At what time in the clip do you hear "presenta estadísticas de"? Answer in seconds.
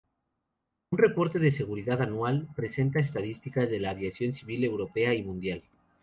2.55-3.79